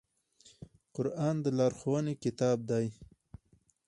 قرآن 0.95 1.35
د 1.41 1.45
لارښوونې 1.57 2.13
کتاب 2.23 2.57
دی 2.69 2.85